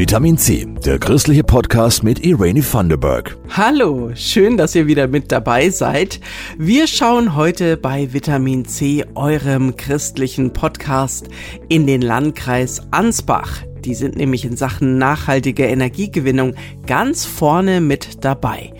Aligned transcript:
Vitamin 0.00 0.38
C, 0.38 0.66
der 0.86 0.98
christliche 0.98 1.44
Podcast 1.44 2.02
mit 2.02 2.24
Irene 2.24 2.62
Thunderberg. 2.62 3.36
Hallo, 3.50 4.12
schön, 4.14 4.56
dass 4.56 4.74
ihr 4.74 4.86
wieder 4.86 5.08
mit 5.08 5.30
dabei 5.30 5.68
seid. 5.68 6.20
Wir 6.56 6.86
schauen 6.86 7.36
heute 7.36 7.76
bei 7.76 8.10
Vitamin 8.10 8.64
C, 8.64 9.04
eurem 9.14 9.76
christlichen 9.76 10.54
Podcast, 10.54 11.28
in 11.68 11.86
den 11.86 12.00
Landkreis 12.00 12.80
Ansbach. 12.90 13.58
Die 13.84 13.94
sind 13.94 14.16
nämlich 14.16 14.46
in 14.46 14.56
Sachen 14.56 14.96
nachhaltige 14.96 15.66
Energiegewinnung 15.66 16.54
ganz 16.86 17.26
vorne 17.26 17.82
mit 17.82 18.24
dabei. 18.24 18.72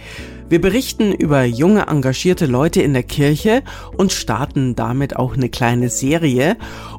Wir 0.51 0.61
berichten 0.61 1.13
über 1.13 1.45
junge, 1.45 1.87
engagierte 1.87 2.47
Leute 2.47 2.83
in 2.83 2.93
der 2.93 3.05
Kirche 3.05 3.63
und 3.97 4.11
starten 4.11 4.75
damit 4.75 5.15
auch 5.15 5.35
eine 5.35 5.49
kleine 5.49 5.91
Serie. 5.91 6.57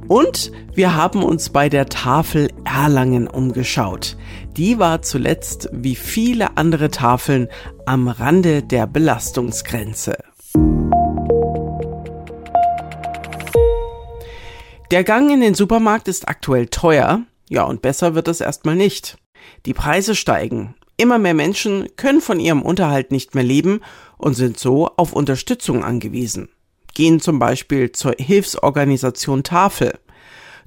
Und 0.08 0.54
wir 0.74 0.96
haben 0.96 1.22
uns 1.22 1.50
bei 1.50 1.68
der 1.68 1.88
Tafel 1.88 2.48
Erlangen 2.64 3.28
umgeschaut. 3.28 4.16
Die 4.56 4.80
war 4.80 5.02
zuletzt, 5.02 5.68
wie 5.74 5.96
viele 5.96 6.56
andere 6.56 6.92
Tafeln, 6.92 7.50
am 7.86 8.08
Rande 8.08 8.64
der 8.64 8.88
Belastungsgrenze. 8.88 10.16
Der 14.92 15.04
Gang 15.04 15.30
in 15.30 15.42
den 15.42 15.56
Supermarkt 15.56 16.08
ist 16.08 16.30
aktuell 16.30 16.68
teuer. 16.68 17.24
Ja, 17.50 17.64
und 17.64 17.82
besser 17.82 18.16
wird 18.16 18.30
es 18.30 18.40
erstmal 18.40 18.78
nicht. 18.78 19.18
Die 19.66 19.74
Preise 19.74 20.16
steigen. 20.16 20.74
Immer 21.02 21.18
mehr 21.18 21.34
Menschen 21.34 21.88
können 21.96 22.22
von 22.22 22.40
ihrem 22.40 22.62
Unterhalt 22.62 23.10
nicht 23.10 23.34
mehr 23.34 23.44
leben 23.44 23.82
und 24.20 24.36
sind 24.36 24.60
so 24.60 24.88
auf 24.98 25.14
Unterstützung 25.14 25.84
angewiesen. 25.84 26.50
Gehen 26.94 27.20
zum 27.20 27.40
Beispiel 27.40 27.92
zur 27.92 28.14
Hilfsorganisation 28.20 29.42
Tafel. 29.42 29.98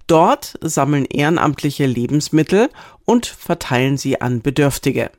Dort 0.09 0.59
sammeln 0.61 1.05
Ehrenamtliche 1.05 1.87
Lebensmittel 1.87 2.69
und 3.05 3.27
verteilen 3.27 3.97
sie 3.97 4.21
an 4.21 4.43
Bedürftige. 4.43 5.13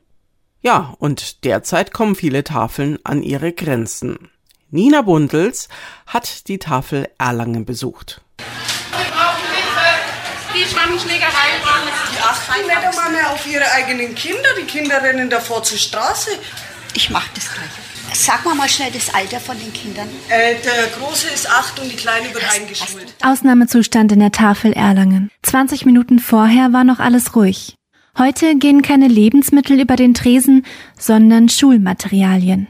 Ja, 0.62 0.98
und 1.00 1.46
derzeit 1.46 1.94
kommen 1.94 2.16
viele 2.16 2.44
Tafeln 2.44 3.00
an 3.06 3.24
ihre 3.24 3.54
Grenzen. 3.54 4.32
Nina 4.70 5.02
Bundels 5.04 5.70
hat 6.08 6.50
die 6.50 6.60
Tafel 6.60 7.08
Erlangen 7.18 7.64
besucht. 7.64 8.25
Wir 10.66 10.74
brauchen 10.74 10.98
Hilfe. 10.98 11.10
Die 11.10 11.10
Schwangenschlägerei 11.10 11.46
die 12.14 12.20
achten 12.20 12.68
nicht 12.68 12.78
einmal 12.78 13.12
mehr 13.12 13.32
auf 13.32 13.46
ihre 13.48 13.72
eigenen 13.72 14.16
Kinder. 14.16 14.50
Die 14.60 14.66
Kinder 14.66 15.02
rennen 15.02 15.30
davor 15.30 15.64
zur 15.64 15.78
Straße. 15.78 16.32
Ich 16.94 17.10
mach 17.10 17.28
das 17.30 17.52
gleich. 17.54 17.70
Sag 18.14 18.46
mal 18.46 18.56
mal 18.56 18.70
schnell 18.70 18.92
das 18.92 19.14
Alter 19.14 19.40
von 19.40 19.60
den 19.60 19.74
Kindern. 19.74 20.08
Äh, 20.30 20.56
der 20.64 20.88
Große 20.98 21.28
ist 21.28 21.50
acht 21.50 21.80
und 21.80 21.92
die 21.92 21.98
Kleine 21.98 22.34
wird 22.34 22.44
eingeschult. 22.56 23.14
Ausnahmezustand 23.22 24.12
in 24.14 24.20
der 24.20 24.32
Tafel 24.32 24.72
Erlangen. 24.72 25.30
20 25.44 25.86
Minuten 25.86 26.20
vorher 26.20 26.72
war 26.72 26.84
noch 26.84 27.00
alles 27.00 27.36
ruhig. 27.36 27.76
Heute 28.18 28.56
gehen 28.56 28.82
keine 28.82 29.10
Lebensmittel 29.10 29.80
über 29.82 29.98
den 29.98 30.14
Tresen, 30.14 30.66
sondern 30.98 31.50
Schulmaterialien. 31.50 32.68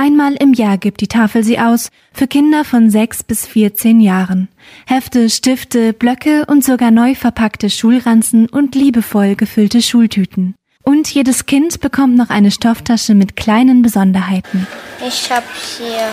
Einmal 0.00 0.32
im 0.36 0.54
Jahr 0.54 0.78
gibt 0.78 1.02
die 1.02 1.08
Tafel 1.08 1.44
sie 1.44 1.58
aus 1.58 1.90
für 2.14 2.26
Kinder 2.26 2.64
von 2.64 2.88
6 2.88 3.22
bis 3.24 3.44
14 3.44 4.00
Jahren. 4.00 4.48
Hefte, 4.86 5.28
Stifte, 5.28 5.92
Blöcke 5.92 6.46
und 6.46 6.64
sogar 6.64 6.90
neu 6.90 7.14
verpackte 7.14 7.68
Schulranzen 7.68 8.48
und 8.48 8.74
liebevoll 8.74 9.36
gefüllte 9.36 9.82
Schultüten. 9.82 10.54
Und 10.84 11.12
jedes 11.12 11.44
Kind 11.44 11.80
bekommt 11.80 12.16
noch 12.16 12.30
eine 12.30 12.50
Stofftasche 12.50 13.12
mit 13.12 13.36
kleinen 13.36 13.82
Besonderheiten. 13.82 14.66
Ich 15.06 15.30
habe 15.30 15.44
hier 15.76 16.08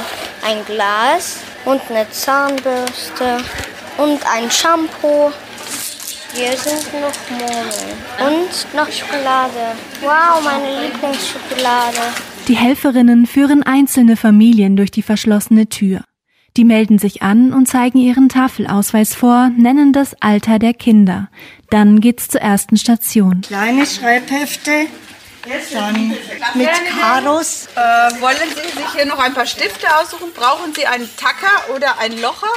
ein 0.45 0.65
Glas 0.65 1.37
und 1.63 1.79
eine 1.89 2.11
Zahnbürste 2.11 3.37
und 3.97 4.19
ein 4.29 4.51
Shampoo. 4.51 5.31
Hier 6.33 6.57
sind 6.57 6.91
noch 6.91 7.39
Murmeln 7.39 7.95
und 8.19 8.75
noch 8.75 8.91
Schokolade. 8.91 9.77
Wow, 10.01 10.43
meine 10.43 10.87
Lieblingsschokolade. 10.87 12.26
Die 12.47 12.55
Helferinnen 12.55 13.27
führen 13.27 13.61
einzelne 13.63 14.15
Familien 14.15 14.77
durch 14.77 14.89
die 14.89 15.01
verschlossene 15.01 15.67
Tür. 15.67 16.05
Die 16.55 16.63
melden 16.63 16.97
sich 16.97 17.21
an 17.21 17.51
und 17.51 17.67
zeigen 17.67 17.99
ihren 17.99 18.29
Tafelausweis 18.29 19.13
vor, 19.13 19.51
nennen 19.57 19.91
das 19.91 20.15
Alter 20.21 20.57
der 20.57 20.73
Kinder. 20.73 21.27
Dann 21.69 21.99
geht's 21.99 22.29
zur 22.29 22.39
ersten 22.39 22.77
Station. 22.77 23.41
Kleine 23.41 23.85
Schreibhefte, 23.85 24.87
dann 25.73 26.15
mit 26.55 26.69
Karos. 26.99 27.67
Äh, 27.75 27.79
wollen 28.21 28.37
Sie 28.49 28.77
sich 28.77 28.93
hier 28.95 29.05
noch 29.05 29.19
ein 29.19 29.33
paar 29.33 29.45
Stifte 29.45 29.87
aussuchen? 29.99 30.31
Brauchen 30.33 30.73
Sie 30.73 30.87
einen 30.87 31.09
Tacker 31.17 31.75
oder 31.75 31.99
einen 31.99 32.19
Locher? 32.21 32.47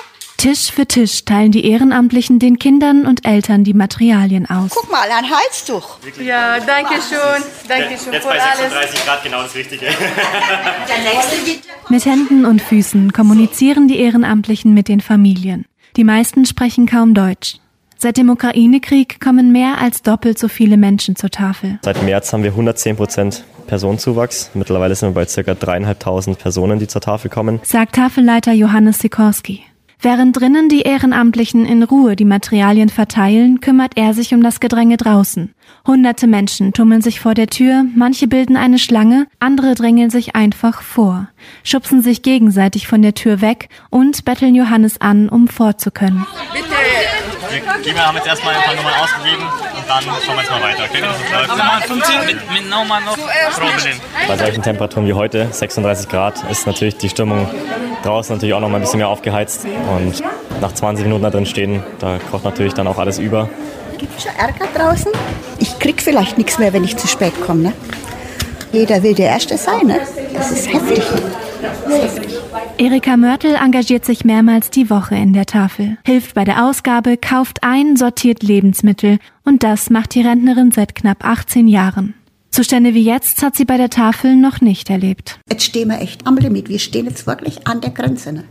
Tisch 0.40 0.72
für 0.72 0.86
Tisch 0.86 1.26
teilen 1.26 1.52
die 1.52 1.66
Ehrenamtlichen 1.66 2.38
den 2.38 2.58
Kindern 2.58 3.04
und 3.04 3.26
Eltern 3.26 3.62
die 3.62 3.74
Materialien 3.74 4.48
aus. 4.48 4.70
Guck 4.74 4.90
mal, 4.90 5.02
ein 5.02 5.26
Halstuch. 5.30 5.98
Ja, 6.18 6.58
danke 6.60 6.94
schön. 6.94 7.42
Danke 7.68 7.98
schön 8.02 8.14
Jetzt 8.14 8.24
bei 8.24 8.40
alles. 8.40 8.72
36 8.72 9.04
Grad 9.04 9.22
genau 9.22 9.42
das 9.42 9.54
Richtige. 9.54 9.84
Mit 11.90 12.06
Händen 12.06 12.46
und 12.46 12.62
Füßen 12.62 13.12
kommunizieren 13.12 13.86
die 13.86 13.98
Ehrenamtlichen 13.98 14.72
mit 14.72 14.88
den 14.88 15.02
Familien. 15.02 15.66
Die 15.96 16.04
meisten 16.04 16.46
sprechen 16.46 16.86
kaum 16.86 17.12
Deutsch. 17.12 17.56
Seit 17.98 18.16
dem 18.16 18.30
Ukraine-Krieg 18.30 19.20
kommen 19.20 19.52
mehr 19.52 19.76
als 19.76 20.00
doppelt 20.00 20.38
so 20.38 20.48
viele 20.48 20.78
Menschen 20.78 21.16
zur 21.16 21.28
Tafel. 21.28 21.80
Seit 21.82 22.02
März 22.02 22.32
haben 22.32 22.44
wir 22.44 22.52
110 22.52 22.96
Prozent 22.96 23.44
Personenzuwachs. 23.66 24.52
Mittlerweile 24.54 24.94
sind 24.94 25.14
wir 25.14 25.22
bei 25.22 25.26
ca. 25.26 25.52
dreieinhalbtausend 25.52 26.38
Personen, 26.38 26.78
die 26.78 26.88
zur 26.88 27.02
Tafel 27.02 27.30
kommen. 27.30 27.60
sagt 27.62 27.96
Tafelleiter 27.96 28.52
Johannes 28.52 29.00
Sikorski. 29.00 29.64
Während 30.02 30.40
drinnen 30.40 30.70
die 30.70 30.80
Ehrenamtlichen 30.80 31.66
in 31.66 31.82
Ruhe 31.82 32.16
die 32.16 32.24
Materialien 32.24 32.88
verteilen, 32.88 33.60
kümmert 33.60 33.98
er 33.98 34.14
sich 34.14 34.32
um 34.32 34.42
das 34.42 34.58
Gedränge 34.58 34.96
draußen. 34.96 35.54
Hunderte 35.86 36.26
Menschen 36.26 36.72
tummeln 36.72 37.02
sich 37.02 37.20
vor 37.20 37.34
der 37.34 37.48
Tür, 37.48 37.84
manche 37.94 38.26
bilden 38.26 38.56
eine 38.56 38.78
Schlange, 38.78 39.26
andere 39.40 39.74
drängeln 39.74 40.08
sich 40.08 40.34
einfach 40.34 40.80
vor, 40.80 41.28
schubsen 41.64 42.00
sich 42.00 42.22
gegenseitig 42.22 42.88
von 42.88 43.02
der 43.02 43.14
Tür 43.14 43.42
weg 43.42 43.68
und 43.90 44.24
betteln 44.24 44.54
Johannes 44.54 45.00
an, 45.02 45.28
um 45.28 45.48
vorzukönnen. 45.48 46.26
Wir 47.82 48.06
haben 48.06 48.16
jetzt 48.16 48.26
erstmal 48.26 48.54
ein 48.54 48.62
paar 48.62 48.76
Nummern 48.76 48.94
ausgegeben 49.02 49.69
dann 49.90 50.02
schauen 50.02 50.36
wir 50.36 50.42
jetzt 50.42 50.50
mal 50.50 50.62
weiter. 50.62 50.84
Okay, 50.88 51.00
das 51.00 51.32
läuft. 51.32 51.48
Nummer 51.48 51.80
15 51.80 52.26
mit, 52.26 52.52
mit 52.52 52.70
noch 52.70 52.86
Probe 52.86 54.28
Bei 54.28 54.36
solchen 54.36 54.62
Temperaturen 54.62 55.06
wie 55.06 55.14
heute, 55.14 55.48
36 55.50 56.08
Grad, 56.08 56.42
ist 56.50 56.66
natürlich 56.66 56.96
die 56.96 57.08
Stimmung 57.08 57.48
draußen 58.02 58.36
natürlich 58.36 58.54
auch 58.54 58.60
noch 58.60 58.68
mal 58.68 58.76
ein 58.76 58.82
bisschen 58.82 58.98
mehr 58.98 59.08
aufgeheizt. 59.08 59.66
Und 59.96 60.22
nach 60.60 60.72
20 60.72 61.04
Minuten 61.04 61.22
da 61.22 61.30
drin 61.30 61.46
stehen, 61.46 61.82
da 61.98 62.18
kocht 62.30 62.44
natürlich 62.44 62.74
dann 62.74 62.86
auch 62.86 62.98
alles 62.98 63.18
über. 63.18 63.48
Gibt's 63.98 64.22
schon 64.22 64.32
Ärger 64.36 64.66
draußen? 64.74 65.12
Ich 65.58 65.78
krieg 65.78 66.00
vielleicht 66.00 66.38
nichts 66.38 66.58
mehr, 66.58 66.72
wenn 66.72 66.84
ich 66.84 66.96
zu 66.96 67.06
spät 67.06 67.34
komme. 67.44 67.62
Ne? 67.62 67.72
Jeder 68.72 69.02
will 69.02 69.14
der 69.14 69.26
Erste 69.26 69.58
sein. 69.58 69.86
Ne? 69.86 70.00
Das 70.32 70.50
ist 70.50 70.72
heftig. 70.72 71.02
Erika 72.78 73.16
Mörtel 73.16 73.54
engagiert 73.54 74.04
sich 74.04 74.24
mehrmals 74.24 74.70
die 74.70 74.88
Woche 74.88 75.14
in 75.14 75.32
der 75.32 75.46
Tafel, 75.46 75.98
hilft 76.04 76.34
bei 76.34 76.44
der 76.44 76.64
Ausgabe, 76.64 77.16
kauft 77.16 77.62
ein, 77.62 77.96
sortiert 77.96 78.42
Lebensmittel 78.42 79.18
und 79.44 79.62
das 79.62 79.90
macht 79.90 80.14
die 80.14 80.22
Rentnerin 80.22 80.70
seit 80.70 80.94
knapp 80.94 81.24
18 81.24 81.68
Jahren. 81.68 82.14
Zustände 82.50 82.94
wie 82.94 83.04
jetzt 83.04 83.42
hat 83.42 83.56
sie 83.56 83.64
bei 83.64 83.76
der 83.76 83.90
Tafel 83.90 84.34
noch 84.34 84.60
nicht 84.60 84.90
erlebt. 84.90 85.38
Jetzt 85.48 85.64
stehen 85.64 85.88
wir 85.88 86.00
echt 86.00 86.26
am 86.26 86.36
Limit. 86.36 86.68
Wir 86.68 86.80
stehen 86.80 87.06
jetzt 87.06 87.26
wirklich 87.26 87.66
an 87.66 87.80
der 87.80 87.90
Grenze. 87.90 88.32
Ne? 88.32 88.44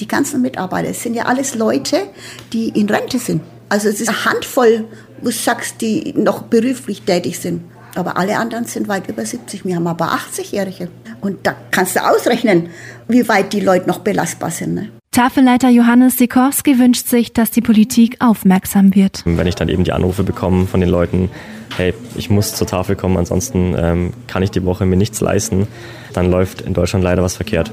Die 0.00 0.08
ganzen 0.08 0.42
Mitarbeiter, 0.42 0.92
sind 0.92 1.14
ja 1.14 1.24
alles 1.24 1.54
Leute, 1.54 2.08
die 2.52 2.68
in 2.68 2.90
Rente 2.90 3.18
sind. 3.18 3.40
Also 3.68 3.88
es 3.88 4.00
ist 4.00 4.08
eine 4.08 4.24
Handvoll, 4.26 4.84
wo 5.20 5.26
du 5.26 5.32
sagst, 5.32 5.80
die 5.80 6.12
noch 6.14 6.42
beruflich 6.42 7.02
tätig 7.02 7.38
sind. 7.38 7.62
Aber 7.94 8.16
alle 8.16 8.38
anderen 8.38 8.64
sind 8.64 8.88
weit 8.88 9.08
über 9.08 9.24
70. 9.24 9.64
Wir 9.64 9.76
haben 9.76 9.86
aber 9.86 10.12
80-Jährige. 10.12 10.88
Und 11.20 11.46
da 11.46 11.54
kannst 11.70 11.96
du 11.96 12.00
ausrechnen, 12.00 12.70
wie 13.08 13.28
weit 13.28 13.52
die 13.52 13.60
Leute 13.60 13.86
noch 13.88 13.98
belastbar 13.98 14.50
sind. 14.50 14.74
Ne? 14.74 14.88
Tafelleiter 15.12 15.68
Johannes 15.68 16.16
Sikorski 16.16 16.78
wünscht 16.78 17.06
sich, 17.06 17.34
dass 17.34 17.50
die 17.50 17.60
Politik 17.60 18.16
aufmerksam 18.20 18.94
wird. 18.94 19.22
Wenn 19.26 19.46
ich 19.46 19.54
dann 19.54 19.68
eben 19.68 19.84
die 19.84 19.92
Anrufe 19.92 20.24
bekomme 20.24 20.66
von 20.66 20.80
den 20.80 20.88
Leuten, 20.88 21.28
hey, 21.76 21.92
ich 22.16 22.30
muss 22.30 22.54
zur 22.54 22.66
Tafel 22.66 22.96
kommen, 22.96 23.18
ansonsten 23.18 23.74
ähm, 23.76 24.14
kann 24.26 24.42
ich 24.42 24.50
die 24.50 24.64
Woche 24.64 24.86
mir 24.86 24.96
nichts 24.96 25.20
leisten, 25.20 25.68
dann 26.14 26.30
läuft 26.30 26.62
in 26.62 26.72
Deutschland 26.72 27.04
leider 27.04 27.22
was 27.22 27.36
verkehrt. 27.36 27.70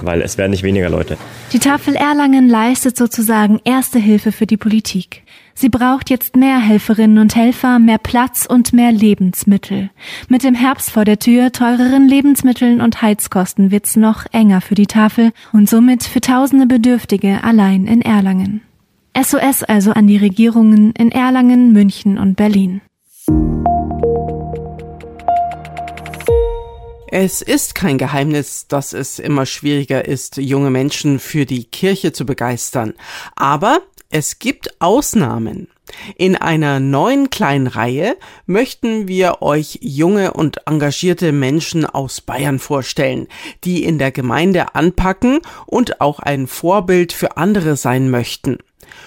Weil 0.00 0.22
es 0.22 0.38
werden 0.38 0.52
nicht 0.52 0.62
weniger 0.62 0.88
Leute. 0.88 1.18
Die 1.52 1.58
Tafel 1.58 1.94
Erlangen 1.94 2.48
leistet 2.48 2.96
sozusagen 2.96 3.60
erste 3.64 3.98
Hilfe 3.98 4.32
für 4.32 4.46
die 4.46 4.56
Politik. 4.56 5.24
Sie 5.60 5.70
braucht 5.70 6.08
jetzt 6.08 6.36
mehr 6.36 6.60
Helferinnen 6.60 7.18
und 7.18 7.34
Helfer, 7.34 7.80
mehr 7.80 7.98
Platz 7.98 8.46
und 8.48 8.72
mehr 8.72 8.92
Lebensmittel. 8.92 9.90
Mit 10.28 10.44
dem 10.44 10.54
Herbst 10.54 10.88
vor 10.88 11.04
der 11.04 11.18
Tür, 11.18 11.50
teureren 11.50 12.06
Lebensmitteln 12.06 12.80
und 12.80 13.02
Heizkosten 13.02 13.72
wird's 13.72 13.96
noch 13.96 14.24
enger 14.30 14.60
für 14.60 14.76
die 14.76 14.86
Tafel 14.86 15.32
und 15.52 15.68
somit 15.68 16.04
für 16.04 16.20
tausende 16.20 16.68
Bedürftige 16.68 17.42
allein 17.42 17.88
in 17.88 18.02
Erlangen. 18.02 18.62
SOS 19.20 19.64
also 19.64 19.90
an 19.90 20.06
die 20.06 20.16
Regierungen 20.16 20.92
in 20.92 21.10
Erlangen, 21.10 21.72
München 21.72 22.18
und 22.18 22.36
Berlin. 22.36 22.80
Es 27.10 27.42
ist 27.42 27.74
kein 27.74 27.98
Geheimnis, 27.98 28.68
dass 28.68 28.92
es 28.92 29.18
immer 29.18 29.44
schwieriger 29.44 30.06
ist, 30.06 30.36
junge 30.36 30.70
Menschen 30.70 31.18
für 31.18 31.46
die 31.46 31.64
Kirche 31.64 32.12
zu 32.12 32.24
begeistern. 32.24 32.94
Aber 33.34 33.80
es 34.10 34.38
gibt 34.38 34.80
Ausnahmen. 34.80 35.68
In 36.16 36.36
einer 36.36 36.80
neuen 36.80 37.30
kleinen 37.30 37.66
Reihe 37.66 38.16
möchten 38.46 39.08
wir 39.08 39.42
euch 39.42 39.78
junge 39.82 40.34
und 40.34 40.66
engagierte 40.66 41.32
Menschen 41.32 41.86
aus 41.86 42.20
Bayern 42.20 42.58
vorstellen, 42.58 43.26
die 43.64 43.84
in 43.84 43.98
der 43.98 44.12
Gemeinde 44.12 44.74
anpacken 44.74 45.40
und 45.66 46.00
auch 46.00 46.20
ein 46.20 46.46
Vorbild 46.46 47.12
für 47.12 47.36
andere 47.36 47.76
sein 47.76 48.10
möchten. 48.10 48.58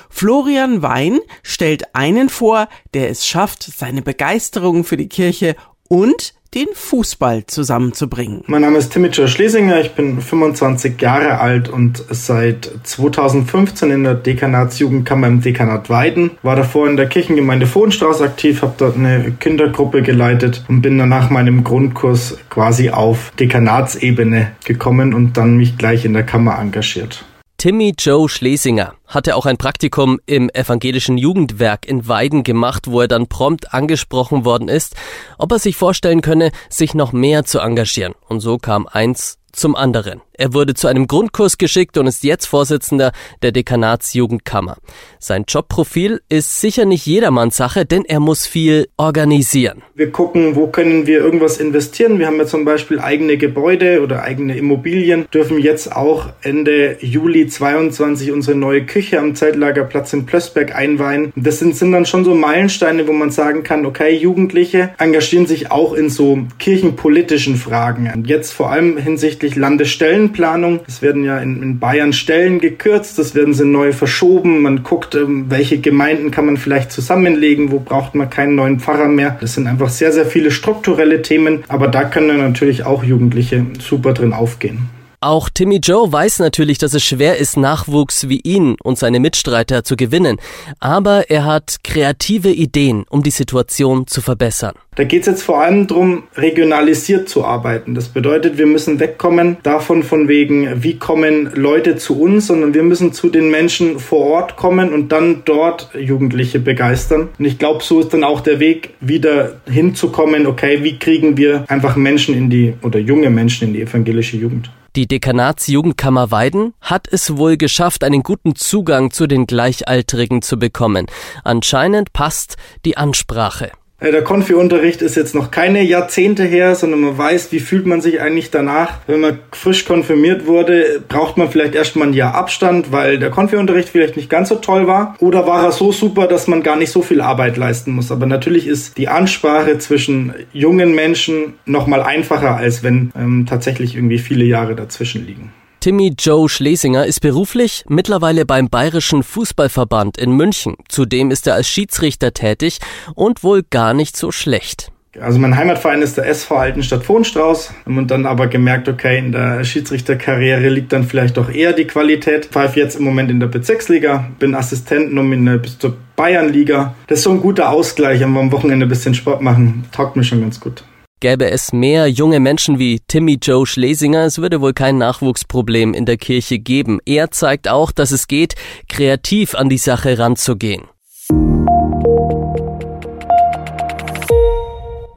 Florian 0.10 0.82
Wein 0.82 1.20
stellt 1.44 1.96
einen 1.96 2.30
vor, 2.30 2.68
der 2.94 3.10
es 3.10 3.26
schafft, 3.26 3.64
seine 3.64 4.02
Begeisterung 4.02 4.84
für 4.84 4.98
die 4.98 5.10
Kirche 5.10 5.56
und 5.88 6.34
den 6.54 6.68
Fußball 6.74 7.46
zusammenzubringen. 7.48 8.44
Mein 8.48 8.64
Name 8.64 8.78
ist 8.78 8.92
Timmy 8.92 9.12
Schlesinger, 9.14 9.80
ich 9.80 9.92
bin 9.92 10.20
25 10.20 11.02
Jahre 11.02 11.40
alt 11.40 11.70
und 11.70 12.04
seit 12.10 12.70
2015 12.84 13.90
in 13.90 14.04
der 14.04 14.16
Dekanatsjugendkammer 14.16 15.28
im 15.28 15.42
Dekanat 15.42 15.90
Weiden. 15.90 16.32
War 16.44 16.58
davor 16.58 16.90
in 16.90 16.98
der 16.98 17.08
Kirchengemeinde 17.08 17.68
Vohenstrauß 17.68 18.22
aktiv, 18.22 18.62
habe 18.64 18.74
dort 18.78 18.98
eine 18.98 19.32
Kindergruppe 19.40 20.02
geleitet 20.02 20.66
und 20.68 20.82
bin 20.82 20.98
dann 20.98 21.10
nach 21.10 21.30
meinem 21.30 21.64
Grundkurs 21.64 22.38
quasi 22.50 22.90
auf 22.90 23.32
Dekanatsebene 23.40 24.52
gekommen 24.66 25.14
und 25.14 25.38
dann 25.38 25.56
mich 25.56 25.78
gleich 25.78 26.04
in 26.04 26.14
der 26.14 26.24
Kammer 26.24 26.60
engagiert. 26.60 27.24
Timmy 27.62 27.94
Joe 27.96 28.28
Schlesinger 28.28 28.96
hatte 29.06 29.36
auch 29.36 29.46
ein 29.46 29.58
Praktikum 29.58 30.20
im 30.26 30.50
evangelischen 30.50 31.20
Jugendwerk 31.20 31.88
in 31.88 32.08
Weiden 32.08 32.42
gemacht, 32.42 32.88
wo 32.90 33.02
er 33.02 33.08
dann 33.08 33.28
prompt 33.28 33.72
angesprochen 33.72 34.46
worden 34.46 34.68
ist, 34.68 34.96
ob 35.38 35.52
er 35.52 35.60
sich 35.60 35.76
vorstellen 35.76 36.24
könne, 36.24 36.52
sich 36.72 36.96
noch 36.96 37.14
mehr 37.14 37.44
zu 37.46 37.60
engagieren. 37.60 38.16
Und 38.28 38.40
so 38.40 38.58
kam 38.58 38.88
eins 38.88 39.38
zum 39.54 39.76
anderen. 39.76 40.22
Er 40.42 40.56
wurde 40.56 40.74
zu 40.74 40.88
einem 40.88 41.06
Grundkurs 41.06 41.60
geschickt 41.60 42.00
und 42.00 42.08
ist 42.08 42.24
jetzt 42.24 42.48
Vorsitzender 42.48 43.12
der 43.44 43.52
Dekanatsjugendkammer. 43.52 44.78
Sein 45.20 45.46
Jobprofil 45.48 46.22
ist 46.30 46.60
sicher 46.60 46.86
nicht 46.86 47.06
jedermanns 47.06 47.58
Sache, 47.58 47.86
denn 47.86 48.06
er 48.06 48.20
muss 48.20 48.48
viel 48.48 48.88
organisieren. 48.98 49.84
Wir 49.94 50.12
gucken, 50.12 50.56
wo 50.56 50.66
können 50.66 51.06
wir 51.06 51.20
irgendwas 51.20 51.58
investieren. 51.58 52.18
Wir 52.18 52.26
haben 52.26 52.38
ja 52.38 52.48
zum 52.48 52.66
Beispiel 52.66 53.00
eigene 53.00 53.38
Gebäude 53.38 54.02
oder 54.02 54.24
eigene 54.24 54.58
Immobilien, 54.58 55.28
dürfen 55.32 55.60
jetzt 55.60 55.96
auch 55.96 56.30
Ende 56.42 56.98
Juli 57.02 57.46
22 57.46 58.32
unsere 58.32 58.58
neue 58.58 58.84
Küche 58.88 59.20
am 59.20 59.36
Zeitlagerplatz 59.36 60.12
in 60.14 60.26
Plössberg 60.26 60.74
einweihen. 60.74 61.34
Das 61.36 61.60
sind, 61.60 61.76
sind 61.76 61.92
dann 61.92 62.08
schon 62.08 62.26
so 62.26 62.34
Meilensteine, 62.34 63.08
wo 63.08 63.14
man 63.14 63.30
sagen 63.30 63.62
kann, 63.62 63.86
okay, 63.86 64.16
Jugendliche 64.16 64.96
engagieren 64.98 65.46
sich 65.46 65.70
auch 65.70 65.94
in 65.94 66.10
so 66.10 66.40
kirchenpolitischen 66.58 67.58
Fragen. 67.58 68.24
Jetzt 68.26 68.54
vor 68.54 68.72
allem 68.72 68.98
hinsichtlich 68.98 69.41
Landesstellenplanung. 69.50 70.82
Es 70.88 71.02
werden 71.02 71.24
ja 71.24 71.40
in, 71.40 71.62
in 71.62 71.80
Bayern 71.80 72.14
Stellen 72.14 72.60
gekürzt, 72.60 73.20
es 73.20 73.36
werden 73.36 73.54
sie 73.54 73.66
neu 73.66 73.92
verschoben. 73.94 74.62
Man 74.62 74.84
guckt, 74.84 75.16
ähm, 75.16 75.46
welche 75.50 75.80
Gemeinden 75.80 76.32
kann 76.32 76.46
man 76.46 76.58
vielleicht 76.58 76.92
zusammenlegen, 76.92 77.72
wo 77.72 77.80
braucht 77.80 78.16
man 78.16 78.30
keinen 78.30 78.56
neuen 78.56 78.80
Pfarrer 78.80 79.08
mehr. 79.08 79.38
Das 79.42 79.56
sind 79.56 79.68
einfach 79.68 79.90
sehr, 79.90 80.12
sehr 80.12 80.26
viele 80.26 80.52
strukturelle 80.52 81.22
Themen, 81.22 81.64
aber 81.68 81.88
da 81.88 82.04
können 82.04 82.38
natürlich 82.38 82.86
auch 82.86 83.04
Jugendliche 83.04 83.66
super 83.80 84.14
drin 84.14 84.34
aufgehen. 84.34 84.90
Auch 85.24 85.50
Timmy 85.50 85.76
Joe 85.76 86.12
weiß 86.12 86.40
natürlich, 86.40 86.80
dass 86.80 86.96
es 86.96 87.04
schwer 87.04 87.38
ist, 87.38 87.56
Nachwuchs 87.56 88.28
wie 88.28 88.40
ihn 88.40 88.76
und 88.82 88.98
seine 88.98 89.20
Mitstreiter 89.20 89.84
zu 89.84 89.96
gewinnen. 89.96 90.38
Aber 90.80 91.30
er 91.30 91.46
hat 91.46 91.84
kreative 91.84 92.50
Ideen, 92.50 93.06
um 93.08 93.22
die 93.22 93.30
Situation 93.30 94.08
zu 94.08 94.22
verbessern. 94.22 94.74
Da 94.96 95.04
geht 95.04 95.22
es 95.22 95.28
jetzt 95.28 95.44
vor 95.44 95.62
allem 95.62 95.86
darum, 95.86 96.24
regionalisiert 96.36 97.30
zu 97.30 97.46
arbeiten. 97.46 97.94
Das 97.94 98.10
bedeutet, 98.10 98.58
wir 98.58 98.66
müssen 98.66 99.00
wegkommen 99.00 99.58
davon 99.62 100.02
von 100.02 100.28
wegen, 100.28 100.82
wie 100.82 100.98
kommen 100.98 101.52
Leute 101.54 101.98
zu 101.98 102.20
uns, 102.20 102.48
sondern 102.48 102.74
wir 102.74 102.82
müssen 102.82 103.14
zu 103.14 103.30
den 103.30 103.52
Menschen 103.52 104.00
vor 104.00 104.26
Ort 104.26 104.56
kommen 104.56 104.92
und 104.92 105.12
dann 105.12 105.44
dort 105.46 105.92
Jugendliche 105.94 106.60
begeistern. 106.60 107.30
Und 107.38 107.46
ich 107.46 107.60
glaube, 107.60 107.84
so 107.84 108.00
ist 108.00 108.12
dann 108.12 108.24
auch 108.24 108.42
der 108.42 108.60
Weg, 108.60 108.96
wieder 109.02 109.62
hinzukommen, 109.70 110.48
okay, 110.48 110.80
wie 110.82 110.98
kriegen 110.98 111.38
wir 111.38 111.66
einfach 111.68 111.96
Menschen 111.96 112.34
in 112.34 112.50
die 112.50 112.74
oder 112.82 112.98
junge 112.98 113.30
Menschen 113.30 113.68
in 113.68 113.76
die 113.76 113.84
evangelische 113.84 114.38
Jugend. 114.38 114.72
Die 114.98 115.08
Dekanatsjugendkammer 115.08 116.32
Weiden 116.32 116.74
hat 116.82 117.08
es 117.10 117.38
wohl 117.38 117.56
geschafft, 117.56 118.04
einen 118.04 118.24
guten 118.24 118.56
Zugang 118.56 119.12
zu 119.12 119.26
den 119.26 119.48
Gleichaltrigen 119.48 120.42
zu 120.42 120.60
bekommen. 120.60 121.06
Anscheinend 121.46 122.12
passt 122.12 122.58
die 122.84 122.98
Ansprache. 122.98 123.72
Äh, 124.02 124.12
der 124.12 124.24
Konfi-Unterricht 124.24 125.02
ist 125.02 125.16
jetzt 125.16 125.36
noch 125.36 125.52
keine 125.52 125.82
Jahrzehnte 125.84 126.44
her, 126.44 126.76
sondern 126.76 127.02
man 127.02 127.18
weiß, 127.18 127.52
wie 127.52 127.60
fühlt 127.60 127.86
man 127.86 128.02
sich 128.02 128.20
eigentlich 128.20 128.52
danach. 128.52 128.98
Wenn 129.08 129.22
man 129.22 129.40
frisch 129.52 129.86
konfirmiert 129.86 130.48
wurde, 130.48 131.02
braucht 131.08 131.38
man 131.38 131.50
vielleicht 131.50 131.76
erstmal 131.76 132.10
ein 132.10 132.14
Jahr 132.14 132.36
Abstand, 132.36 132.92
weil 132.92 133.20
der 133.20 133.30
Konfi-Unterricht 133.30 133.90
vielleicht 133.90 134.18
nicht 134.18 134.30
ganz 134.30 134.50
so 134.50 134.56
toll 134.56 134.88
war. 134.88 135.16
Oder 135.20 135.48
war 135.48 135.64
er 135.64 135.72
so 135.72 135.92
super, 135.92 136.28
dass 136.28 136.48
man 136.48 136.64
gar 136.64 136.76
nicht 136.76 136.92
so 136.92 137.04
viel 137.04 137.22
Arbeit 137.22 137.58
leisten 137.58 137.92
muss. 137.92 138.12
Aber 138.12 138.26
natürlich 138.26 138.68
ist 138.68 138.98
die 138.98 139.08
Ansprache 139.08 139.78
zwischen 139.78 140.34
jungen 140.52 140.96
Menschen 140.96 141.54
nochmal 141.66 142.02
einfacher, 142.02 142.58
als 142.58 142.84
wenn 142.84 143.12
ähm, 143.16 143.46
tatsächlich 143.48 143.96
irgendwie 143.96 144.20
viele 144.20 144.46
Jahre 144.46 144.76
dazwischen 144.76 145.26
liegen. 145.26 145.54
Timmy 145.82 146.14
Joe 146.16 146.48
Schlesinger 146.48 147.08
ist 147.08 147.22
beruflich 147.22 147.84
mittlerweile 147.90 148.46
beim 148.46 148.70
Bayerischen 148.70 149.24
Fußballverband 149.24 150.16
in 150.20 150.32
München. 150.32 150.76
Zudem 150.88 151.32
ist 151.32 151.48
er 151.48 151.56
als 151.56 151.68
Schiedsrichter 151.68 152.34
tätig 152.34 152.78
und 153.16 153.44
wohl 153.44 153.64
gar 153.68 153.96
nicht 153.96 154.16
so 154.16 154.32
schlecht. 154.32 154.92
Also 155.20 155.40
mein 155.40 155.58
Heimatverein 155.58 156.04
ist 156.04 156.18
der 156.18 156.28
SV 156.28 156.56
Altenstadt 156.56 157.04
Vohnstrauß 157.04 157.74
und 157.86 158.12
dann 158.12 158.28
aber 158.28 158.46
gemerkt, 158.46 158.90
okay, 158.90 159.18
in 159.18 159.32
der 159.32 159.64
Schiedsrichterkarriere 159.64 160.70
liegt 160.70 160.94
dann 160.94 161.04
vielleicht 161.04 161.38
doch 161.38 161.50
eher 161.50 161.74
die 161.74 161.86
Qualität. 161.86 162.46
Pfeife 162.46 162.80
jetzt 162.80 163.00
im 163.00 163.04
Moment 163.04 163.32
in 163.32 163.40
der 163.40 163.48
Bezirksliga, 163.48 164.30
bin 164.38 164.54
Assistent 164.54 165.12
nominiert 165.12 165.64
bis 165.64 165.80
zur 165.80 165.98
Bayernliga. 166.16 166.94
Das 167.08 167.18
ist 167.18 167.24
so 167.24 167.32
ein 167.32 167.42
guter 167.42 167.72
Ausgleich, 167.72 168.24
am 168.24 168.52
Wochenende 168.52 168.86
ein 168.86 168.90
bisschen 168.90 169.16
Sport 169.16 169.42
machen, 169.42 169.86
taugt 169.92 170.16
mir 170.16 170.24
schon 170.24 170.42
ganz 170.42 170.60
gut. 170.60 170.84
Gäbe 171.22 171.52
es 171.52 171.72
mehr 171.72 172.08
junge 172.08 172.40
Menschen 172.40 172.80
wie 172.80 173.00
Timmy 173.08 173.38
Joe 173.40 173.68
Schlesinger, 173.68 174.24
es 174.24 174.40
würde 174.40 174.60
wohl 174.60 174.74
kein 174.74 174.98
Nachwuchsproblem 174.98 175.94
in 175.94 176.08
der 176.08 176.18
Kirche 176.18 176.58
geben. 176.58 177.00
Er 177.06 177.30
zeigt 177.30 177.68
auch, 177.68 177.92
dass 177.92 178.10
es 178.10 178.26
geht, 178.26 178.56
kreativ 178.90 179.54
an 179.54 179.70
die 179.70 179.78
Sache 179.78 180.18
ranzugehen. 180.18 180.86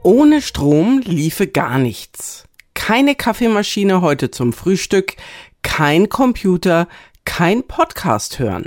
Ohne 0.03 0.43
Strom 0.43 1.01
liefe 1.03 1.47
gar 1.47 1.79
nichts. 1.79 2.43
Keine 2.75 3.15
Kaffeemaschine 3.15 4.01
heute 4.01 4.29
zum 4.29 4.53
Frühstück, 4.53 5.15
kein 5.63 6.07
Computer, 6.07 6.87
kein 7.25 7.63
Podcast 7.63 8.37
hören. 8.37 8.65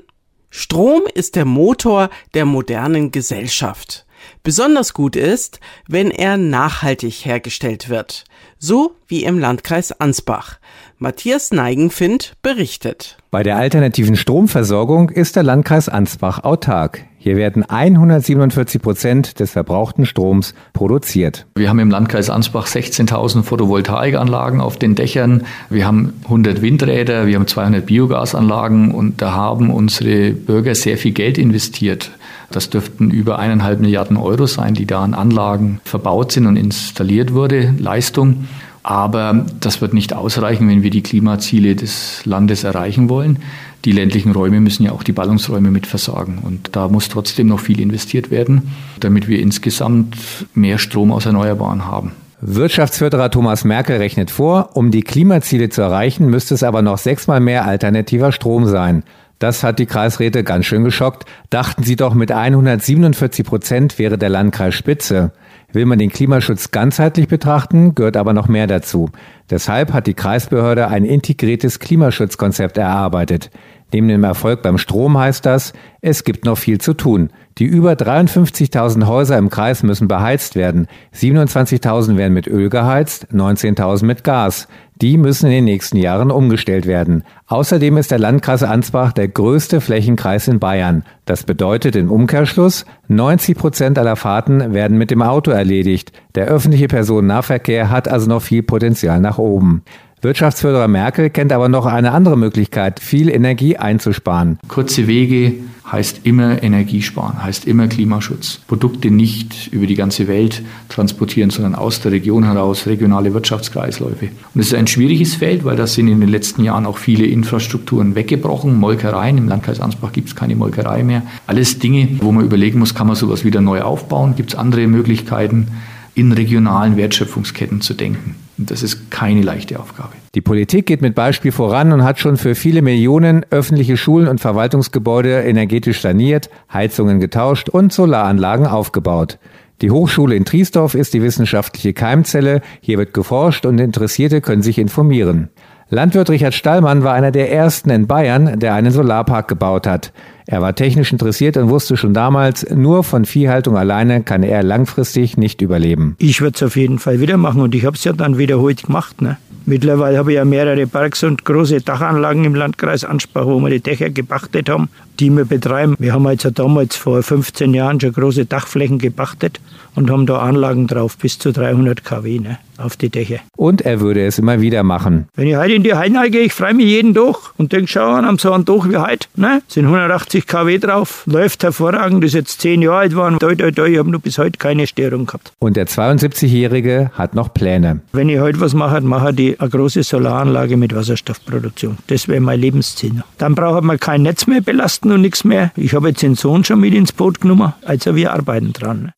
Strom 0.50 1.02
ist 1.14 1.36
der 1.36 1.44
Motor 1.44 2.10
der 2.34 2.46
modernen 2.46 3.12
Gesellschaft. 3.12 4.07
Besonders 4.42 4.94
gut 4.94 5.16
ist, 5.16 5.60
wenn 5.88 6.10
er 6.10 6.36
nachhaltig 6.36 7.24
hergestellt 7.24 7.88
wird, 7.88 8.24
so 8.58 8.96
wie 9.06 9.24
im 9.24 9.38
Landkreis 9.38 9.92
Ansbach. 9.92 10.58
Matthias 10.98 11.50
Neigenfind 11.52 12.34
berichtet. 12.42 13.18
Bei 13.30 13.42
der 13.42 13.56
alternativen 13.56 14.16
Stromversorgung 14.16 15.10
ist 15.10 15.36
der 15.36 15.42
Landkreis 15.42 15.88
Ansbach 15.88 16.44
autark. 16.44 17.04
Hier 17.20 17.36
werden 17.36 17.64
147 17.68 18.80
Prozent 18.80 19.40
des 19.40 19.50
verbrauchten 19.50 20.06
Stroms 20.06 20.54
produziert. 20.72 21.46
Wir 21.56 21.68
haben 21.68 21.80
im 21.80 21.90
Landkreis 21.90 22.30
Ansbach 22.30 22.68
16.000 22.68 23.42
Photovoltaikanlagen 23.42 24.60
auf 24.60 24.76
den 24.76 24.94
Dächern. 24.94 25.42
Wir 25.68 25.84
haben 25.84 26.12
100 26.24 26.62
Windräder, 26.62 27.26
wir 27.26 27.34
haben 27.34 27.48
200 27.48 27.84
Biogasanlagen 27.84 28.92
und 28.92 29.20
da 29.20 29.32
haben 29.32 29.70
unsere 29.70 30.30
Bürger 30.30 30.76
sehr 30.76 30.96
viel 30.96 31.12
Geld 31.12 31.38
investiert. 31.38 32.12
Das 32.52 32.70
dürften 32.70 33.10
über 33.10 33.40
eineinhalb 33.40 33.80
Milliarden 33.80 34.16
Euro 34.16 34.46
sein, 34.46 34.74
die 34.74 34.86
da 34.86 35.02
an 35.02 35.14
Anlagen 35.14 35.80
verbaut 35.84 36.30
sind 36.32 36.46
und 36.46 36.56
installiert 36.56 37.34
wurde, 37.34 37.74
Leistung. 37.78 38.46
Aber 38.84 39.44
das 39.60 39.82
wird 39.82 39.92
nicht 39.92 40.14
ausreichen, 40.14 40.66
wenn 40.68 40.82
wir 40.82 40.90
die 40.90 41.02
Klimaziele 41.02 41.76
des 41.76 42.24
Landes 42.24 42.64
erreichen 42.64 43.10
wollen. 43.10 43.40
Die 43.84 43.92
ländlichen 43.92 44.32
Räume 44.32 44.60
müssen 44.60 44.84
ja 44.84 44.92
auch 44.92 45.02
die 45.02 45.12
Ballungsräume 45.12 45.70
mit 45.70 45.86
versorgen. 45.86 46.38
Und 46.42 46.70
da 46.72 46.88
muss 46.88 47.08
trotzdem 47.08 47.46
noch 47.46 47.60
viel 47.60 47.80
investiert 47.80 48.30
werden, 48.30 48.74
damit 49.00 49.28
wir 49.28 49.40
insgesamt 49.40 50.16
mehr 50.54 50.78
Strom 50.78 51.12
aus 51.12 51.26
Erneuerbaren 51.26 51.86
haben. 51.86 52.12
Wirtschaftsförderer 52.40 53.30
Thomas 53.30 53.64
Merkel 53.64 53.96
rechnet 53.96 54.30
vor, 54.30 54.70
um 54.74 54.90
die 54.90 55.02
Klimaziele 55.02 55.70
zu 55.70 55.82
erreichen, 55.82 56.26
müsste 56.30 56.54
es 56.54 56.62
aber 56.62 56.82
noch 56.82 56.98
sechsmal 56.98 57.40
mehr 57.40 57.66
alternativer 57.66 58.30
Strom 58.30 58.66
sein. 58.66 59.02
Das 59.40 59.62
hat 59.62 59.78
die 59.78 59.86
Kreisräte 59.86 60.42
ganz 60.44 60.66
schön 60.66 60.84
geschockt. 60.84 61.24
Dachten 61.50 61.84
sie 61.84 61.96
doch, 61.96 62.14
mit 62.14 62.32
147 62.32 63.44
Prozent 63.44 63.98
wäre 63.98 64.18
der 64.18 64.28
Landkreis 64.28 64.74
Spitze. 64.74 65.32
Will 65.70 65.84
man 65.84 65.98
den 65.98 66.08
Klimaschutz 66.08 66.70
ganzheitlich 66.70 67.28
betrachten, 67.28 67.94
gehört 67.94 68.16
aber 68.16 68.32
noch 68.32 68.48
mehr 68.48 68.66
dazu. 68.66 69.10
Deshalb 69.50 69.92
hat 69.92 70.06
die 70.06 70.14
Kreisbehörde 70.14 70.88
ein 70.88 71.04
integriertes 71.04 71.78
Klimaschutzkonzept 71.78 72.78
erarbeitet. 72.78 73.50
Neben 73.92 74.08
dem 74.08 74.24
Erfolg 74.24 74.62
beim 74.62 74.76
Strom 74.76 75.16
heißt 75.16 75.46
das, 75.46 75.72
es 76.00 76.24
gibt 76.24 76.44
noch 76.44 76.58
viel 76.58 76.78
zu 76.78 76.92
tun. 76.92 77.30
Die 77.56 77.64
über 77.64 77.92
53.000 77.92 79.06
Häuser 79.06 79.38
im 79.38 79.48
Kreis 79.48 79.82
müssen 79.82 80.06
beheizt 80.08 80.54
werden. 80.54 80.86
27.000 81.14 82.16
werden 82.16 82.34
mit 82.34 82.46
Öl 82.46 82.68
geheizt, 82.68 83.28
19.000 83.32 84.04
mit 84.04 84.24
Gas. 84.24 84.68
Die 85.00 85.16
müssen 85.16 85.46
in 85.46 85.52
den 85.52 85.64
nächsten 85.64 85.96
Jahren 85.96 86.30
umgestellt 86.30 86.86
werden. 86.86 87.24
Außerdem 87.46 87.96
ist 87.96 88.10
der 88.10 88.18
Landkreis 88.18 88.62
Ansbach 88.62 89.12
der 89.12 89.28
größte 89.28 89.80
Flächenkreis 89.80 90.48
in 90.48 90.58
Bayern. 90.58 91.04
Das 91.24 91.44
bedeutet 91.44 91.96
im 91.96 92.10
Umkehrschluss, 92.10 92.84
90 93.08 93.56
Prozent 93.56 93.98
aller 93.98 94.16
Fahrten 94.16 94.74
werden 94.74 94.98
mit 94.98 95.10
dem 95.10 95.22
Auto 95.22 95.50
erledigt. 95.50 96.12
Der 96.34 96.46
öffentliche 96.46 96.88
Personennahverkehr 96.88 97.90
hat 97.90 98.06
also 98.06 98.28
noch 98.28 98.42
viel 98.42 98.62
Potenzial 98.62 99.20
nach 99.20 99.38
oben. 99.38 99.82
Wirtschaftsförderer 100.20 100.88
Merkel 100.88 101.30
kennt 101.30 101.52
aber 101.52 101.68
noch 101.68 101.86
eine 101.86 102.10
andere 102.10 102.36
Möglichkeit, 102.36 102.98
viel 102.98 103.28
Energie 103.28 103.76
einzusparen. 103.76 104.58
Kurze 104.66 105.06
Wege 105.06 105.54
heißt 105.90 106.22
immer 106.24 106.60
Energiesparen, 106.60 107.42
heißt 107.42 107.66
immer 107.66 107.86
Klimaschutz. 107.86 108.60
Produkte 108.66 109.12
nicht 109.12 109.68
über 109.72 109.86
die 109.86 109.94
ganze 109.94 110.26
Welt 110.26 110.62
transportieren, 110.88 111.50
sondern 111.50 111.76
aus 111.76 112.00
der 112.00 112.12
Region 112.12 112.44
heraus 112.44 112.86
regionale 112.86 113.32
Wirtschaftskreisläufe. 113.32 114.28
Und 114.54 114.60
es 114.60 114.68
ist 114.68 114.74
ein 114.74 114.88
schwieriges 114.88 115.36
Feld, 115.36 115.64
weil 115.64 115.76
da 115.76 115.86
sind 115.86 116.08
in 116.08 116.20
den 116.20 116.28
letzten 116.28 116.64
Jahren 116.64 116.84
auch 116.84 116.98
viele 116.98 117.24
Infrastrukturen 117.24 118.16
weggebrochen. 118.16 118.76
Molkereien, 118.76 119.38
im 119.38 119.48
Landkreis 119.48 119.80
Ansbach 119.80 120.12
gibt 120.12 120.28
es 120.28 120.36
keine 120.36 120.56
Molkerei 120.56 121.04
mehr. 121.04 121.22
Alles 121.46 121.78
Dinge, 121.78 122.08
wo 122.20 122.32
man 122.32 122.44
überlegen 122.44 122.80
muss, 122.80 122.94
kann 122.94 123.06
man 123.06 123.16
sowas 123.16 123.44
wieder 123.44 123.60
neu 123.60 123.82
aufbauen? 123.82 124.34
Gibt 124.36 124.50
es 124.50 124.58
andere 124.58 124.86
Möglichkeiten, 124.88 125.68
in 126.14 126.32
regionalen 126.32 126.96
Wertschöpfungsketten 126.96 127.80
zu 127.80 127.94
denken? 127.94 128.34
Und 128.58 128.70
das 128.70 128.82
ist 128.82 129.10
keine 129.10 129.42
leichte 129.42 129.78
Aufgabe. 129.78 130.10
Die 130.34 130.40
Politik 130.40 130.86
geht 130.86 131.00
mit 131.00 131.14
Beispiel 131.14 131.52
voran 131.52 131.92
und 131.92 132.02
hat 132.02 132.18
schon 132.18 132.36
für 132.36 132.54
viele 132.54 132.82
Millionen 132.82 133.46
öffentliche 133.50 133.96
Schulen 133.96 134.28
und 134.28 134.40
Verwaltungsgebäude 134.40 135.42
energetisch 135.42 136.00
saniert, 136.00 136.50
Heizungen 136.72 137.20
getauscht 137.20 137.68
und 137.68 137.92
Solaranlagen 137.92 138.66
aufgebaut. 138.66 139.38
Die 139.80 139.92
Hochschule 139.92 140.34
in 140.34 140.44
Triesdorf 140.44 140.94
ist 140.94 141.14
die 141.14 141.22
wissenschaftliche 141.22 141.92
Keimzelle. 141.92 142.62
Hier 142.80 142.98
wird 142.98 143.14
geforscht 143.14 143.64
und 143.64 143.78
Interessierte 143.78 144.40
können 144.40 144.62
sich 144.62 144.78
informieren. 144.78 145.50
Landwirt 145.88 146.28
Richard 146.28 146.52
Stallmann 146.52 147.04
war 147.04 147.14
einer 147.14 147.30
der 147.30 147.50
ersten 147.50 147.88
in 147.90 148.06
Bayern, 148.06 148.58
der 148.58 148.74
einen 148.74 148.90
Solarpark 148.90 149.48
gebaut 149.48 149.86
hat. 149.86 150.12
Er 150.50 150.62
war 150.62 150.74
technisch 150.74 151.12
interessiert 151.12 151.58
und 151.58 151.68
wusste 151.68 151.98
schon 151.98 152.14
damals, 152.14 152.66
nur 152.70 153.04
von 153.04 153.26
Viehhaltung 153.26 153.76
alleine 153.76 154.22
kann 154.22 154.42
er 154.42 154.62
langfristig 154.62 155.36
nicht 155.36 155.60
überleben. 155.60 156.16
Ich 156.18 156.40
würde 156.40 156.56
es 156.56 156.62
auf 156.62 156.74
jeden 156.74 156.98
Fall 156.98 157.20
wieder 157.20 157.36
machen 157.36 157.60
und 157.60 157.74
ich 157.74 157.84
habe 157.84 157.96
es 157.96 158.04
ja 158.04 158.14
dann 158.14 158.38
wiederholt 158.38 158.84
gemacht. 158.84 159.20
Ne? 159.20 159.36
Mittlerweile 159.66 160.16
habe 160.16 160.32
ich 160.32 160.36
ja 160.36 160.46
mehrere 160.46 160.86
Parks 160.86 161.22
und 161.22 161.44
große 161.44 161.82
Dachanlagen 161.82 162.46
im 162.46 162.54
Landkreis 162.54 163.04
Ansbach, 163.04 163.44
wo 163.44 163.60
wir 163.60 163.68
die 163.68 163.80
Dächer 163.80 164.08
gepachtet 164.08 164.70
haben, 164.70 164.88
die 165.20 165.28
wir 165.28 165.44
betreiben. 165.44 165.96
Wir 165.98 166.14
haben 166.14 166.26
jetzt 166.30 166.46
also 166.46 166.62
damals 166.62 166.96
vor 166.96 167.22
15 167.22 167.74
Jahren 167.74 168.00
schon 168.00 168.14
große 168.14 168.46
Dachflächen 168.46 168.98
gepachtet 168.98 169.60
und 169.96 170.10
haben 170.10 170.24
da 170.24 170.38
Anlagen 170.38 170.86
drauf 170.86 171.18
bis 171.18 171.38
zu 171.38 171.52
300 171.52 172.02
kW. 172.02 172.38
Ne? 172.38 172.58
auf 172.78 172.96
die 172.96 173.10
Dächer. 173.10 173.40
Und 173.56 173.82
er 173.82 174.00
würde 174.00 174.24
es 174.24 174.38
immer 174.38 174.60
wieder 174.60 174.82
machen. 174.82 175.28
Wenn 175.34 175.48
ich 175.48 175.56
heute 175.56 175.74
in 175.74 175.82
die 175.82 175.94
Heine 175.94 176.30
gehe, 176.30 176.42
ich 176.42 176.52
freue 176.52 176.74
mich 176.74 176.86
jeden 176.86 177.14
Tag 177.14 177.52
und 177.56 177.72
denke, 177.72 177.88
schau 177.88 178.12
an, 178.12 178.24
am 178.24 178.38
so 178.38 178.52
einen 178.52 178.64
Tag 178.64 178.88
wie 178.88 178.96
heute, 178.96 179.28
ne? 179.36 179.62
sind 179.68 179.84
180 179.84 180.37
kW 180.46 180.78
drauf, 180.78 181.24
läuft 181.26 181.62
hervorragend, 181.62 182.22
ist 182.24 182.34
jetzt 182.34 182.60
10 182.60 182.82
Jahre 182.82 182.98
alt 182.98 183.10
geworden, 183.12 183.38
toi, 183.38 183.54
toi, 183.54 183.70
toi, 183.70 183.88
ich 183.88 183.98
habe 183.98 184.10
noch 184.10 184.20
bis 184.20 184.38
heute 184.38 184.58
keine 184.58 184.86
Störung 184.86 185.26
gehabt. 185.26 185.52
Und 185.58 185.76
der 185.76 185.86
72-Jährige 185.86 187.10
hat 187.14 187.34
noch 187.34 187.52
Pläne. 187.52 188.00
Wenn 188.12 188.28
ich 188.28 188.38
heute 188.40 188.60
was 188.60 188.74
mache, 188.74 189.00
mache 189.00 189.32
ich 189.36 189.60
eine 189.60 189.70
große 189.70 190.02
Solaranlage 190.02 190.76
mit 190.76 190.94
Wasserstoffproduktion. 190.94 191.98
Das 192.06 192.28
wäre 192.28 192.40
mein 192.40 192.60
Lebensziel. 192.60 193.22
Dann 193.38 193.54
braucht 193.54 193.82
man 193.82 193.98
kein 193.98 194.22
Netz 194.22 194.46
mehr 194.46 194.60
belasten 194.60 195.12
und 195.12 195.22
nichts 195.22 195.44
mehr. 195.44 195.72
Ich 195.76 195.94
habe 195.94 196.08
jetzt 196.08 196.22
den 196.22 196.34
Sohn 196.34 196.64
schon 196.64 196.80
mit 196.80 196.94
ins 196.94 197.12
Boot 197.12 197.40
genommen, 197.40 197.72
also 197.84 198.14
wir 198.14 198.32
arbeiten 198.32 198.72
dran. 198.72 199.12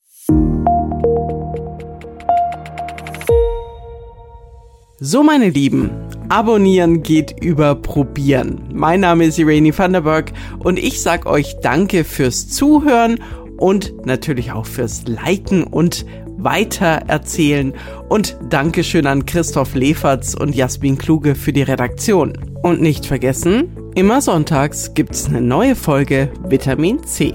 So, 5.03 5.23
meine 5.23 5.49
Lieben, 5.49 5.91
abonnieren 6.31 7.03
geht 7.03 7.43
über 7.43 7.75
probieren. 7.75 8.63
Mein 8.73 9.01
Name 9.01 9.27
ist 9.27 9.39
Irene 9.39 9.77
Vanderberg 9.77 10.33
und 10.61 10.79
ich 10.79 11.03
sag 11.03 11.27
euch 11.27 11.57
danke 11.61 12.05
fürs 12.05 12.49
Zuhören 12.49 13.19
und 13.59 14.07
natürlich 14.07 14.53
auch 14.53 14.65
fürs 14.65 15.05
Liken 15.07 15.65
und 15.65 16.07
weitererzählen 16.39 17.75
und 18.09 18.37
Dankeschön 18.49 19.07
an 19.07 19.27
Christoph 19.27 19.75
Leferz 19.75 20.35
und 20.35 20.55
Jasmin 20.55 20.97
Kluge 20.97 21.35
für 21.35 21.53
die 21.53 21.63
Redaktion. 21.63 22.33
Und 22.63 22.81
nicht 22.81 23.07
vergessen, 23.07 23.77
immer 23.95 24.21
sonntags 24.21 24.95
gibt's 24.95 25.27
eine 25.27 25.41
neue 25.41 25.77
Folge 25.77 26.31
Vitamin 26.49 27.05
C. 27.05 27.35